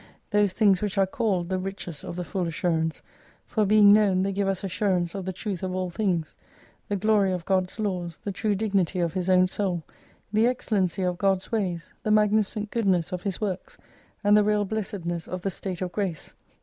[0.01, 3.03] ^ those things which are called the riches of the full assurance;
[3.45, 6.35] for being known they give us assurance of the truth of all things:
[6.87, 9.83] the glory of God's laws, the true dignity of his own soul,
[10.33, 13.77] the excellency of God's ways, the magnificent goodness of His works,
[14.23, 16.33] and the real blessedness of the state of grace.